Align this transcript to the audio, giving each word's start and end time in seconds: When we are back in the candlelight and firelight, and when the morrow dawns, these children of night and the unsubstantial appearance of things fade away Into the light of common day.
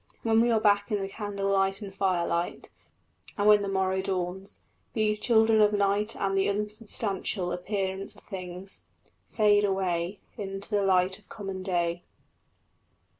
When 0.23 0.41
we 0.41 0.49
are 0.49 0.59
back 0.59 0.91
in 0.91 0.99
the 0.99 1.07
candlelight 1.07 1.79
and 1.83 1.93
firelight, 1.93 2.69
and 3.37 3.47
when 3.47 3.61
the 3.61 3.67
morrow 3.67 4.01
dawns, 4.01 4.61
these 4.93 5.19
children 5.19 5.61
of 5.61 5.73
night 5.73 6.15
and 6.15 6.35
the 6.35 6.47
unsubstantial 6.49 7.51
appearance 7.51 8.15
of 8.15 8.23
things 8.23 8.81
fade 9.27 9.63
away 9.63 10.19
Into 10.39 10.71
the 10.71 10.81
light 10.83 11.19
of 11.19 11.29
common 11.29 11.61
day. 11.61 12.01